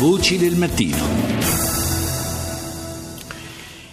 Voci 0.00 0.38
del 0.38 0.56
mattino. 0.56 0.96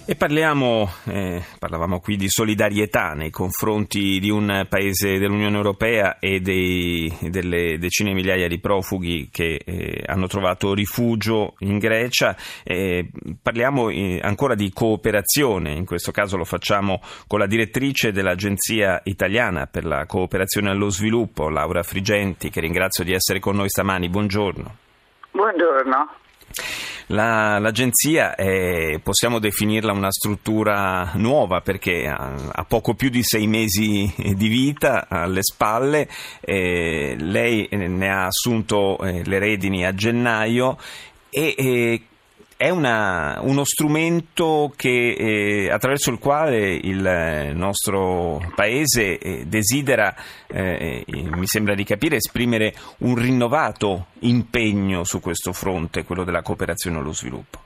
E 0.06 0.16
parliamo, 0.16 0.90
eh, 1.04 1.44
parlavamo 1.60 2.00
qui 2.00 2.16
di 2.16 2.30
solidarietà 2.30 3.12
nei 3.12 3.30
confronti 3.30 4.18
di 4.22 4.30
un 4.30 4.66
paese 4.70 5.18
dell'Unione 5.18 5.58
Europea 5.58 6.18
e 6.20 6.40
dei, 6.40 7.14
delle 7.24 7.78
decine 7.78 8.12
di 8.12 8.16
migliaia 8.16 8.48
di 8.48 8.58
profughi 8.58 9.28
che 9.30 9.60
eh, 9.66 10.02
hanno 10.06 10.28
trovato 10.28 10.74
rifugio 10.74 11.56
in 11.60 11.78
Grecia. 11.78 12.38
Eh, 12.64 13.10
parliamo 13.42 13.90
eh, 13.90 14.22
ancora 14.24 14.56
di 14.56 14.72
cooperazione, 14.72 15.74
in 15.74 15.84
questo 15.84 16.14
caso 16.14 16.38
lo 16.38 16.46
facciamo 16.46 17.02
con 17.28 17.40
la 17.40 17.48
direttrice 17.48 18.14
dell'Agenzia 18.14 19.02
Italiana 19.04 19.68
per 19.68 19.84
la 19.84 20.06
cooperazione 20.06 20.70
allo 20.70 20.88
sviluppo, 20.88 21.50
Laura 21.50 21.84
Frigenti, 21.84 22.50
che 22.50 22.62
ringrazio 22.62 23.04
di 23.04 23.12
essere 23.12 23.42
con 23.42 23.58
noi 23.58 23.68
stamani. 23.68 24.08
Buongiorno. 24.08 24.86
Buongiorno. 25.38 26.10
La, 27.10 27.60
l'agenzia 27.60 28.34
è, 28.34 29.00
possiamo 29.04 29.38
definirla 29.38 29.92
una 29.92 30.12
struttura 30.12 31.12
nuova 31.14 31.62
perché 31.62 32.08
ha, 32.08 32.34
ha, 32.52 32.64
poco 32.64 32.96
più 32.96 33.10
di 33.10 33.22
sei 33.22 33.46
mesi 33.46 34.12
di 34.18 34.48
vita 34.48 35.06
alle 35.08 35.44
spalle, 35.44 36.10
eh, 36.42 37.16
lei 37.20 37.70
ne 37.70 38.10
ha 38.10 38.26
assunto 38.26 38.98
eh, 38.98 39.24
le 39.26 39.38
redini 39.38 39.86
a 39.86 39.94
gennaio 39.94 40.80
e, 41.30 41.54
e 41.56 42.02
è 42.56 42.70
una, 42.70 43.40
uno 43.42 43.64
strumento 43.64 44.74
che, 44.76 45.14
eh, 45.14 45.72
attraverso 45.72 46.10
il 46.10 46.18
quale 46.18 46.74
il 46.74 47.52
nostro 47.54 48.52
Paese 48.56 49.20
eh, 49.20 49.46
desidera, 49.46 50.16
eh, 50.48 51.04
mi 51.08 51.46
sembra 51.46 51.76
di 51.76 51.84
capire, 51.84 52.16
esprimere 52.16 52.74
un 53.00 53.16
rinnovato 53.16 54.08
impegno 54.22 55.04
su 55.04 55.20
questo 55.20 55.54
fronte, 55.54 56.04
quello 56.04 56.24
della 56.24 56.42
cooperazione 56.42 56.98
allo 56.98 57.14
sviluppo. 57.14 57.66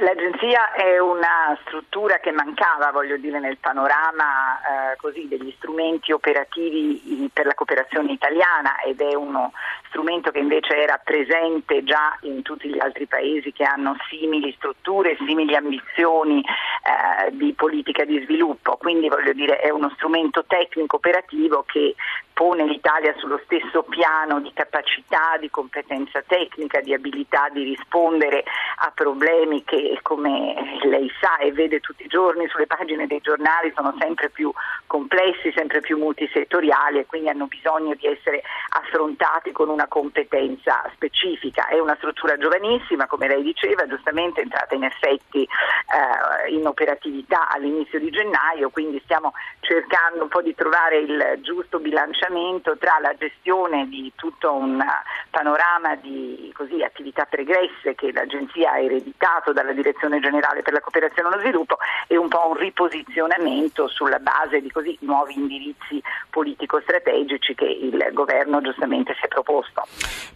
L'agenzia 0.00 0.72
è 0.72 0.98
una 0.98 1.58
struttura 1.66 2.20
che 2.20 2.30
mancava, 2.30 2.90
voglio 2.90 3.18
dire, 3.18 3.38
nel 3.38 3.58
panorama 3.58 4.92
eh, 4.92 4.96
così, 4.96 5.28
degli 5.28 5.52
strumenti 5.58 6.10
operativi 6.10 7.28
per 7.30 7.44
la 7.44 7.52
cooperazione 7.52 8.12
italiana 8.12 8.80
ed 8.80 9.02
è 9.02 9.14
uno 9.14 9.52
strumento 9.88 10.30
che 10.30 10.38
invece 10.38 10.74
era 10.76 10.98
presente 11.04 11.84
già 11.84 12.16
in 12.22 12.40
tutti 12.40 12.68
gli 12.68 12.78
altri 12.80 13.06
paesi 13.06 13.52
che 13.52 13.64
hanno 13.64 13.96
simili 14.08 14.54
strutture, 14.56 15.18
simili 15.26 15.54
ambizioni 15.54 16.40
eh, 16.40 17.36
di 17.36 17.52
politica 17.52 18.04
di 18.04 18.22
sviluppo. 18.22 18.76
Quindi 18.78 19.08
voglio 19.08 19.34
dire 19.34 19.58
è 19.58 19.68
uno 19.68 19.90
strumento 19.96 20.44
tecnico 20.46 20.96
operativo 20.96 21.64
che 21.66 21.94
pone 22.40 22.64
l'Italia 22.64 23.12
sullo 23.18 23.38
stesso 23.44 23.82
piano 23.82 24.40
di 24.40 24.50
capacità, 24.54 25.36
di 25.38 25.50
competenza 25.50 26.22
tecnica, 26.26 26.80
di 26.80 26.94
abilità 26.94 27.50
di 27.50 27.64
rispondere 27.64 28.44
a 28.76 28.90
problemi 28.94 29.62
che, 29.62 29.89
come 30.02 30.78
lei 30.82 31.10
sa 31.20 31.38
e 31.38 31.52
vede 31.52 31.80
tutti 31.80 32.04
i 32.04 32.08
giorni 32.08 32.48
sulle 32.48 32.66
pagine 32.66 33.06
dei 33.06 33.20
giornali, 33.20 33.72
sono 33.74 33.94
sempre 33.98 34.30
più 34.30 34.52
complessi, 34.86 35.52
sempre 35.54 35.80
più 35.80 35.98
multisettoriali 35.98 36.98
e 36.98 37.06
quindi 37.06 37.28
hanno 37.28 37.46
bisogno 37.46 37.94
di 37.94 38.06
essere 38.06 38.42
affrontati 38.70 39.52
con 39.52 39.68
una 39.68 39.86
competenza 39.86 40.82
specifica. 40.94 41.68
È 41.68 41.78
una 41.78 41.96
struttura 41.96 42.36
giovanissima, 42.36 43.06
come 43.06 43.28
lei 43.28 43.42
diceva, 43.42 43.86
giustamente 43.86 44.40
entrata 44.40 44.74
in 44.74 44.84
effetti 44.84 45.42
eh, 45.42 46.50
in 46.50 46.66
operatività 46.66 47.48
all'inizio 47.48 47.98
di 47.98 48.10
gennaio, 48.10 48.70
quindi 48.70 49.00
stiamo 49.04 49.32
cercando 49.60 50.22
un 50.22 50.28
po' 50.28 50.42
di 50.42 50.54
trovare 50.54 50.98
il 50.98 51.38
giusto 51.42 51.78
bilanciamento 51.78 52.76
tra 52.78 52.98
la 53.00 53.14
gestione 53.16 53.88
di 53.88 54.12
tutto 54.16 54.52
un 54.52 54.84
panorama 55.30 55.94
di 55.96 56.52
così, 56.56 56.82
attività 56.82 57.24
pregresse 57.24 57.94
che 57.94 58.12
l'Agenzia 58.12 58.72
ha 58.72 58.80
ereditato 58.80 59.52
dalla 59.52 59.72
Direzione 59.80 60.20
Generale 60.20 60.62
per 60.62 60.72
la 60.72 60.80
Cooperazione 60.80 61.28
e 61.28 61.32
lo 61.32 61.40
Sviluppo 61.40 61.76
e 62.06 62.16
un 62.16 62.28
po' 62.28 62.48
un 62.48 62.56
riposizionamento 62.56 63.88
sulla 63.88 64.18
base 64.18 64.60
di 64.60 64.70
così, 64.70 64.96
nuovi 65.00 65.34
indirizzi 65.34 66.02
politico-strategici 66.28 67.54
che 67.54 67.64
il 67.64 68.10
governo 68.12 68.60
giustamente 68.60 69.14
si 69.14 69.24
è 69.24 69.28
proposto. 69.28 69.82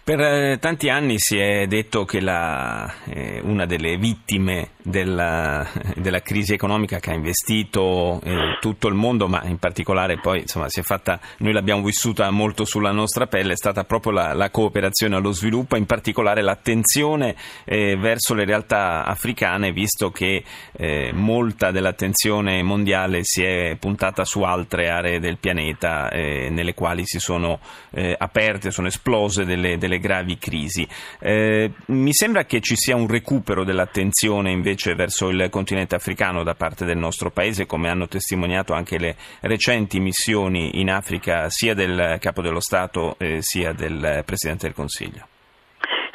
Per 0.02 0.20
eh, 0.20 0.58
tanti 0.58 0.88
anni 0.88 1.18
si 1.18 1.38
è 1.38 1.66
detto 1.66 2.04
che 2.04 2.20
la, 2.20 2.92
eh, 3.06 3.40
una 3.42 3.66
delle 3.66 3.96
vittime 3.96 4.73
della, 4.84 5.66
della, 5.96 6.20
crisi 6.20 6.52
economica 6.52 7.00
che 7.00 7.10
ha 7.10 7.14
investito 7.14 8.20
eh, 8.22 8.58
tutto 8.60 8.88
il 8.88 8.94
mondo, 8.94 9.26
ma 9.28 9.42
in 9.44 9.58
particolare 9.58 10.20
poi 10.20 10.40
insomma, 10.40 10.68
si 10.68 10.80
è 10.80 10.82
fatta, 10.82 11.18
noi 11.38 11.54
l'abbiamo 11.54 11.82
vissuta 11.82 12.30
molto 12.30 12.66
sulla 12.66 12.92
nostra 12.92 13.26
pelle 13.26 13.54
è 13.54 13.56
stata 13.56 13.84
proprio 13.84 14.12
la, 14.12 14.34
la 14.34 14.50
cooperazione 14.50 15.16
allo 15.16 15.32
sviluppo, 15.32 15.76
in 15.76 15.86
particolare 15.86 16.42
l'attenzione 16.42 17.34
eh, 17.64 17.96
verso 17.96 18.34
le 18.34 18.44
realtà 18.44 19.04
africane, 19.06 19.72
visto 19.72 20.10
che 20.10 20.44
eh, 20.72 21.12
molta 21.14 21.70
dell'attenzione 21.70 22.62
mondiale 22.62 23.20
si 23.22 23.42
è 23.42 23.76
puntata 23.80 24.24
su 24.24 24.42
altre 24.42 24.90
aree 24.90 25.18
del 25.18 25.38
pianeta 25.38 26.10
eh, 26.10 26.50
nelle 26.50 26.74
quali 26.74 27.02
si 27.06 27.18
sono 27.18 27.58
eh, 27.90 28.14
aperte, 28.18 28.70
sono 28.70 28.88
esplose 28.88 29.46
delle, 29.46 29.78
delle 29.78 29.98
gravi 29.98 30.36
crisi. 30.36 30.86
Eh, 31.20 31.72
mi 31.86 32.12
sembra 32.12 32.44
che 32.44 32.60
ci 32.60 32.76
sia 32.76 32.96
un 32.96 33.08
recupero 33.08 33.64
dell'attenzione 33.64 34.50
invece 34.50 34.72
verso 34.94 35.28
il 35.28 35.48
continente 35.50 35.96
africano 35.96 36.42
da 36.42 36.54
parte 36.54 36.84
del 36.84 36.98
nostro 36.98 37.30
paese, 37.30 37.66
come 37.66 37.88
hanno 37.90 38.08
testimoniato 38.08 38.72
anche 38.72 38.98
le 38.98 39.16
recenti 39.40 40.00
missioni 40.00 40.80
in 40.80 40.90
Africa 40.90 41.48
sia 41.48 41.64
sia 41.64 41.72
del 41.72 42.18
Capo 42.20 42.42
dello 42.42 42.60
Stato 42.60 43.16
eh, 43.18 43.40
sia 43.40 43.72
del 43.72 44.22
Presidente 44.26 44.66
del 44.66 44.74
Consiglio. 44.74 45.26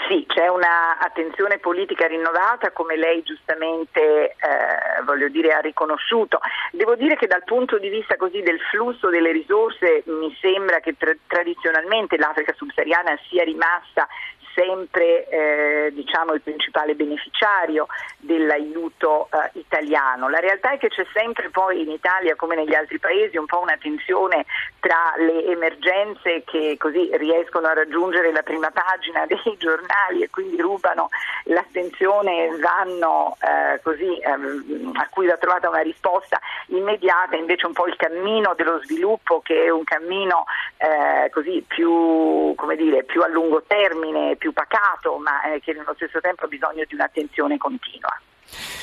Sì, 0.08 0.25
c'è 0.28 0.47
un'attenzione 0.47 1.59
politica 1.59 2.08
rinnovata, 2.08 2.72
come 2.72 2.96
lei 2.96 3.22
giustamente 3.22 4.34
eh, 4.34 5.30
dire, 5.30 5.53
ha 5.53 5.59
riconosciuto. 5.59 6.40
Devo 6.72 6.96
dire 6.96 7.16
che 7.16 7.28
dal 7.28 7.44
punto 7.44 7.78
di 7.78 7.90
vista 7.90 8.16
così, 8.16 8.41
del 8.41 8.59
flusso 8.72 9.09
delle 9.09 9.31
risorse 9.31 10.02
mi 10.06 10.36
sembra 10.41 10.80
che 10.80 10.96
tra- 10.97 11.14
tradizionalmente 11.28 12.18
l'Africa 12.18 12.53
subsahariana 12.58 13.20
sia 13.30 13.44
rimasta 13.44 14.08
sempre 14.59 15.28
eh, 15.30 15.92
diciamo, 15.94 16.34
il 16.34 16.42
principale 16.42 16.94
beneficiario 16.94 17.88
dell'aiuto 18.18 19.30
eh, 19.31 19.59
italiano. 19.79 20.29
La 20.29 20.40
realtà 20.40 20.72
è 20.72 20.78
che 20.78 20.90
c'è 20.90 21.06
sempre 21.13 21.50
poi 21.50 21.81
in 21.81 21.90
Italia 21.90 22.35
come 22.35 22.56
negli 22.56 22.75
altri 22.75 23.00
paesi 23.00 23.38
un 23.38 23.45
po' 23.45 23.59
una 23.59 23.78
tensione 23.79 24.45
tra 24.79 25.13
le 25.17 25.45
emergenze 25.45 26.44
che 26.45 26.75
così 26.78 27.09
riescono 27.13 27.67
a 27.67 27.73
raggiungere 27.73 28.31
la 28.31 28.44
prima 28.44 28.72
pagina 28.72 29.25
dei 29.28 29.56
giornali 29.57 30.22
e 30.22 30.29
quindi 30.29 30.59
rubano 30.62 31.09
l'attenzione 31.45 32.50
vanno 32.57 33.38
eh, 33.41 33.79
così 33.81 34.17
ehm, 34.19 34.91
a 34.95 35.07
cui 35.09 35.28
va 35.28 35.38
trovata 35.38 35.69
una 35.69 35.81
risposta 35.81 36.40
immediata, 36.67 37.35
invece 37.35 37.66
un 37.66 37.73
po' 37.73 37.88
il 37.88 37.96
cammino 37.96 38.53
dello 38.56 38.81
sviluppo 38.84 39.41
che 39.41 39.66
è 39.66 39.69
un 39.69 39.84
cammino 39.84 40.46
eh, 40.78 41.29
così 41.29 41.63
più, 41.66 42.56
dire, 42.75 43.03
più 43.03 43.22
a 43.22 43.28
lungo 43.28 43.63
termine, 43.66 44.35
più 44.35 44.53
pacato, 44.53 45.17
ma 45.17 45.44
eh, 45.44 45.59
che 45.61 45.73
nello 45.73 45.94
stesso 45.96 46.19
tempo 46.19 46.46
ha 46.46 46.47
bisogno 46.47 46.84
di 46.88 46.94
un'attenzione 46.94 47.57
continua. 47.57 48.19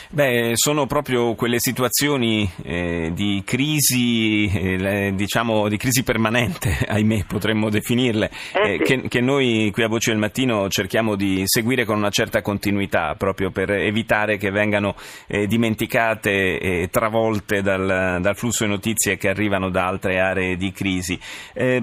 Beh, 0.08 0.52
sono 0.54 0.86
proprio 0.86 1.34
quelle 1.34 1.58
situazioni 1.58 2.48
eh, 2.62 3.10
di 3.12 3.42
crisi, 3.44 4.46
eh, 4.46 5.12
diciamo 5.14 5.68
di 5.68 5.76
crisi 5.76 6.04
permanente, 6.04 6.78
ahimè, 6.86 7.24
potremmo 7.26 7.70
definirle, 7.70 8.30
eh, 8.52 8.74
eh, 8.74 8.78
che, 8.78 9.08
che, 9.08 9.20
noi 9.20 9.70
qui 9.72 9.82
a 9.82 9.88
Voce 9.88 10.10
del 10.10 10.20
Mattino 10.20 10.68
cerchiamo 10.68 11.16
di 11.16 11.42
seguire 11.44 11.84
con 11.84 11.96
una 11.96 12.10
certa 12.10 12.40
continuità, 12.40 13.14
proprio 13.16 13.50
per 13.50 13.70
evitare 13.72 14.36
che 14.36 14.50
vengano 14.50 14.94
eh, 15.26 15.46
dimenticate 15.46 16.58
e 16.58 16.88
travolte 16.88 17.60
dal, 17.62 18.18
dal, 18.20 18.36
flusso 18.36 18.64
di 18.64 18.70
notizie 18.70 19.16
che 19.16 19.28
arrivano 19.28 19.70
da 19.70 19.86
altre 19.86 20.20
aree 20.20 20.56
di 20.56 20.70
crisi. 20.70 21.18
Eh, 21.52 21.82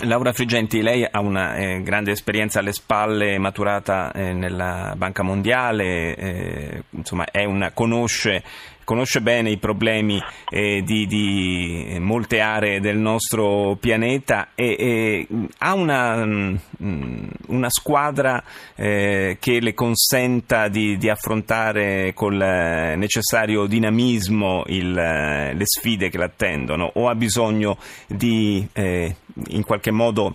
Laura 0.00 0.34
Frigenti, 0.34 0.82
lei 0.82 1.06
ha 1.10 1.20
una 1.20 1.56
eh, 1.56 1.80
grande 1.82 2.10
esperienza 2.10 2.58
alle 2.58 2.72
spalle, 2.72 3.38
maturata 3.38 4.12
eh, 4.12 4.34
nella 4.34 4.92
Banca 4.94 5.22
Mondiale, 5.22 6.14
eh, 6.14 6.82
insomma 7.06 7.24
una, 7.46 7.70
conosce, 7.70 8.42
conosce, 8.82 9.20
bene 9.20 9.50
i 9.50 9.58
problemi 9.58 10.20
eh, 10.50 10.82
di, 10.84 11.06
di, 11.06 11.96
molte 12.00 12.40
aree 12.40 12.80
del 12.80 12.96
nostro 12.96 13.76
pianeta 13.78 14.48
e, 14.56 14.76
e 14.76 15.26
ha 15.58 15.74
una, 15.74 16.26
mm, 16.26 17.26
una 17.46 17.70
squadra 17.70 18.42
eh, 18.74 19.36
che 19.38 19.60
le 19.60 19.72
consenta 19.74 20.66
di, 20.66 20.98
di, 20.98 21.08
affrontare 21.08 22.12
col 22.12 22.36
necessario 22.36 23.66
dinamismo 23.66 24.64
il, 24.66 24.92
le 24.92 25.64
sfide 25.64 26.08
che 26.08 26.18
l'attendono 26.18 26.90
o 26.94 27.08
ha 27.08 27.14
bisogno 27.14 27.78
di 28.08 28.66
eh, 28.72 29.14
in 29.48 29.62
qualche 29.64 29.92
modo 29.92 30.34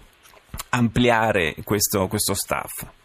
ampliare 0.69 1.55
questo, 1.65 2.07
questo 2.07 2.33
staff? 2.33 2.99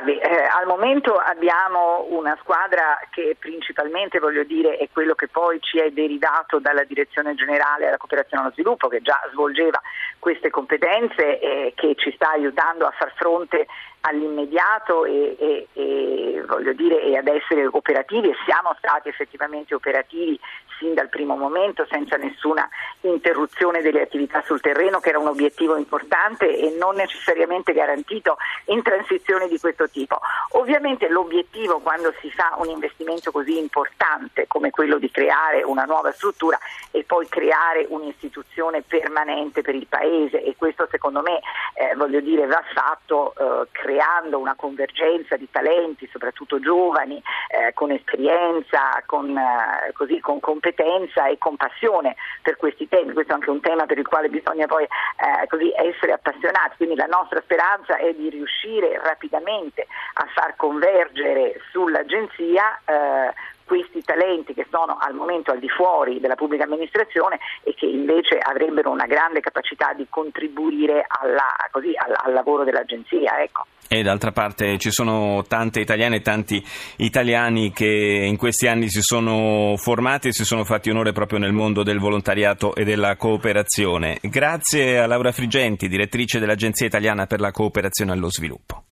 Guardi, 0.00 0.16
eh, 0.16 0.44
al 0.44 0.66
momento 0.66 1.14
abbiamo 1.14 2.06
una 2.10 2.36
squadra 2.40 3.00
che 3.10 3.34
principalmente, 3.36 4.20
voglio 4.20 4.44
dire, 4.44 4.76
è 4.76 4.88
quello 4.92 5.16
che 5.16 5.26
poi 5.26 5.58
ci 5.60 5.78
è 5.78 5.90
derivato 5.90 6.60
dalla 6.60 6.84
Direzione 6.84 7.34
Generale 7.34 7.88
alla 7.88 7.96
Cooperazione 7.96 8.44
allo 8.44 8.52
Sviluppo, 8.52 8.86
che 8.86 9.02
già 9.02 9.18
svolgeva 9.32 9.80
queste 10.20 10.50
competenze 10.50 11.40
e 11.40 11.72
che 11.74 11.96
ci 11.96 12.12
sta 12.12 12.30
aiutando 12.30 12.86
a 12.86 12.92
far 12.96 13.12
fronte 13.16 13.66
all'immediato 14.02 15.04
e, 15.04 15.36
e, 15.38 15.68
e, 15.72 16.74
dire, 16.74 17.02
e 17.02 17.16
ad 17.16 17.26
essere 17.26 17.66
operativi 17.66 18.30
e 18.30 18.36
siamo 18.44 18.74
stati 18.78 19.08
effettivamente 19.08 19.74
operativi 19.74 20.38
sin 20.78 20.94
dal 20.94 21.08
primo 21.08 21.36
momento 21.36 21.86
senza 21.90 22.16
nessuna 22.16 22.68
interruzione 23.02 23.82
delle 23.82 24.02
attività 24.02 24.42
sul 24.42 24.60
terreno 24.60 25.00
che 25.00 25.10
era 25.10 25.18
un 25.18 25.26
obiettivo 25.26 25.76
importante 25.76 26.56
e 26.56 26.76
non 26.78 26.94
necessariamente 26.94 27.72
garantito 27.72 28.36
in 28.66 28.82
transizioni 28.82 29.48
di 29.48 29.58
questo 29.58 29.88
tipo. 29.88 30.20
Ovviamente 30.52 31.08
l'obiettivo 31.08 31.80
quando 31.80 32.12
si 32.20 32.30
fa 32.30 32.54
un 32.58 32.68
investimento 32.68 33.30
così 33.30 33.58
importante 33.58 34.46
come 34.46 34.70
quello 34.70 34.98
di 34.98 35.10
creare 35.10 35.62
una 35.62 35.84
nuova 35.84 36.12
struttura 36.12 36.58
e 36.90 37.04
poi 37.04 37.28
creare 37.28 37.86
un'istituzione 37.88 38.82
permanente 38.82 39.62
per 39.62 39.74
il 39.74 39.86
Paese 39.88 40.42
e 40.42 40.54
questo 40.56 40.86
secondo 40.90 41.22
me 41.22 41.40
eh, 41.74 42.22
dire, 42.22 42.46
va 42.46 42.62
fatto 42.72 43.34
eh, 43.36 43.68
creando 43.88 44.38
una 44.38 44.54
convergenza 44.54 45.38
di 45.38 45.48
talenti, 45.50 46.06
soprattutto 46.12 46.60
giovani, 46.60 47.22
eh, 47.48 47.72
con 47.72 47.90
esperienza, 47.90 49.02
con, 49.06 49.34
eh, 49.34 49.92
così, 49.94 50.20
con 50.20 50.40
competenza 50.40 51.26
e 51.26 51.38
compassione 51.38 52.14
per 52.42 52.58
questi 52.58 52.86
temi, 52.86 53.14
questo 53.14 53.32
è 53.32 53.36
anche 53.36 53.48
un 53.48 53.62
tema 53.62 53.86
per 53.86 53.96
il 53.96 54.06
quale 54.06 54.28
bisogna 54.28 54.66
poi 54.66 54.84
eh, 54.84 55.46
così 55.46 55.72
essere 55.74 56.12
appassionati, 56.12 56.76
quindi 56.76 56.96
la 56.96 57.06
nostra 57.06 57.40
speranza 57.40 57.96
è 57.96 58.12
di 58.12 58.28
riuscire 58.28 59.00
rapidamente 59.02 59.86
a 60.14 60.26
far 60.34 60.54
convergere 60.56 61.58
sull'agenzia 61.72 62.80
eh, 62.84 63.32
questi 63.68 64.02
talenti 64.02 64.54
che 64.54 64.66
sono 64.70 64.96
al 64.98 65.14
momento 65.14 65.52
al 65.52 65.58
di 65.58 65.68
fuori 65.68 66.20
della 66.20 66.34
pubblica 66.34 66.64
amministrazione 66.64 67.38
e 67.62 67.74
che 67.74 67.84
invece 67.84 68.38
avrebbero 68.38 68.90
una 68.90 69.04
grande 69.04 69.40
capacità 69.40 69.92
di 69.92 70.06
contribuire 70.08 71.04
alla, 71.06 71.54
così, 71.70 71.92
al, 71.94 72.14
al, 72.16 72.32
lavoro 72.32 72.64
dell'agenzia. 72.64 73.42
Ecco. 73.42 73.66
E 73.86 74.02
d'altra 74.02 74.32
parte 74.32 74.78
ci 74.78 74.90
sono 74.90 75.44
tante 75.46 75.80
italiane 75.80 76.16
e 76.16 76.20
tanti 76.22 76.64
italiani 76.96 77.72
che 77.72 77.86
in 77.86 78.38
questi 78.38 78.66
anni 78.66 78.88
si 78.88 79.02
sono 79.02 79.76
formati 79.76 80.28
e 80.28 80.32
si 80.32 80.44
sono 80.44 80.64
fatti 80.64 80.88
onore 80.88 81.12
proprio 81.12 81.38
nel 81.38 81.52
mondo 81.52 81.82
del 81.82 81.98
volontariato 81.98 82.74
e 82.74 82.84
della 82.84 83.16
cooperazione. 83.16 84.18
Grazie 84.22 84.98
a 84.98 85.06
Laura 85.06 85.32
Frigenti, 85.32 85.88
direttrice 85.88 86.38
dell'Agenzia 86.38 86.86
Italiana 86.86 87.26
per 87.26 87.40
la 87.40 87.50
Cooperazione 87.50 88.12
allo 88.12 88.30
Sviluppo. 88.30 88.84